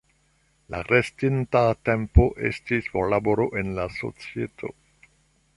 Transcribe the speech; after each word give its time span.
La 0.75 0.79
restinta 0.87 1.61
tempo 1.91 2.27
estis 2.51 2.91
por 2.97 3.13
laboro 3.15 3.49
en 3.63 3.73
la 3.81 3.89
societo. 4.01 4.77